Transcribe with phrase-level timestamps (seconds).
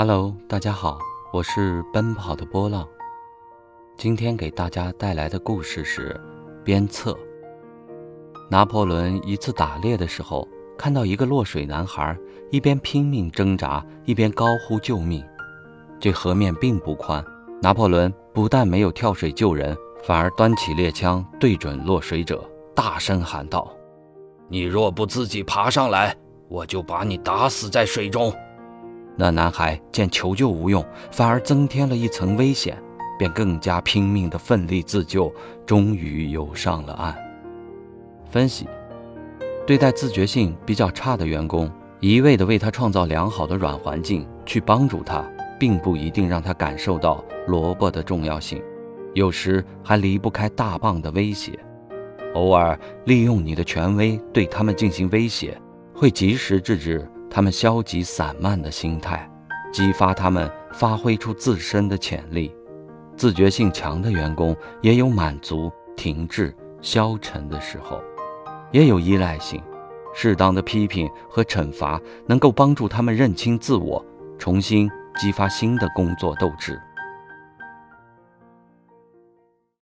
[0.00, 1.00] Hello，大家好，
[1.32, 2.86] 我是奔跑的波浪。
[3.96, 6.16] 今天给大家带来的故事是
[6.64, 7.18] 鞭策。
[8.48, 10.46] 拿破仑一次打猎的时候，
[10.78, 12.16] 看到一个落水男孩，
[12.52, 15.20] 一边拼命挣扎，一边高呼救命。
[15.98, 17.24] 这河面并不宽，
[17.60, 23.68] 拿破仑不但没有跳水救人，反而端起猎枪对准落水者，大声喊道
[24.46, 26.16] ：“你若不自己爬上来，
[26.48, 28.32] 我就把你打死在水中。”
[29.20, 32.80] 那男孩见求救无用，反而增添了一层危险，
[33.18, 35.32] 便更加拼命地奋力自救，
[35.66, 37.16] 终于游上了岸。
[38.30, 38.68] 分析：
[39.66, 41.68] 对待自觉性比较差的员工，
[41.98, 45.28] 一味地为他创造良好的软环境，去帮助他，
[45.58, 48.62] 并不一定让他感受到萝卜的重要性，
[49.14, 51.58] 有时还离不开大棒的威胁。
[52.34, 55.60] 偶尔利用你的权威对他们进行威胁，
[55.92, 57.04] 会及时制止。
[57.30, 59.28] 他们消极散漫的心态，
[59.72, 62.54] 激发他们发挥出自身的潜力。
[63.16, 68.00] 自觉性强的员工也有满足、停滞、消沉的时候，
[68.70, 69.62] 也有依赖性。
[70.14, 74.04] 适当的批评和惩罚能够帮助他们认清自我，
[74.38, 76.80] 重新激发新的工作斗志。